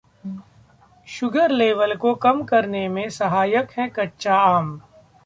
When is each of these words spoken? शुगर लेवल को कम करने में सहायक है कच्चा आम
शुगर 1.07 1.51
लेवल 1.51 1.95
को 1.95 2.13
कम 2.15 2.43
करने 2.43 2.87
में 2.89 3.09
सहायक 3.09 3.71
है 3.71 3.87
कच्चा 3.89 4.37
आम 4.37 4.81